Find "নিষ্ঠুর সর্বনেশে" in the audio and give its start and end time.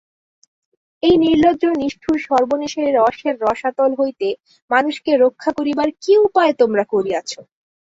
1.75-2.83